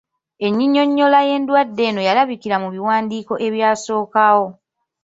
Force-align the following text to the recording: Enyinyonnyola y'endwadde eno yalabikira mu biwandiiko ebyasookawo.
Enyinyonnyola 0.45 1.19
y'endwadde 1.27 1.81
eno 1.89 2.01
yalabikira 2.07 2.55
mu 2.63 2.69
biwandiiko 2.73 3.33
ebyasookawo. 3.47 4.45